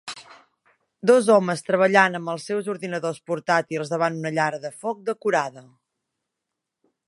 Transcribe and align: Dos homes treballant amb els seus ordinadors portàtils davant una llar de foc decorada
Dos 1.09 1.27
homes 1.33 1.61
treballant 1.67 2.17
amb 2.19 2.31
els 2.33 2.47
seus 2.51 2.69
ordinadors 2.75 3.19
portàtils 3.31 3.93
davant 3.95 4.19
una 4.23 4.33
llar 4.39 4.49
de 4.67 4.75
foc 4.85 5.07
decorada 5.11 5.67